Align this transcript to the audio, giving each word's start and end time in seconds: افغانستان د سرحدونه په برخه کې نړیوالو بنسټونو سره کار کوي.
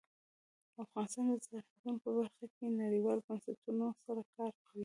افغانستان 0.83 1.25
د 1.29 1.33
سرحدونه 1.45 1.97
په 2.03 2.09
برخه 2.17 2.45
کې 2.55 2.65
نړیوالو 2.83 3.25
بنسټونو 3.27 3.85
سره 4.05 4.21
کار 4.37 4.51
کوي. 4.65 4.79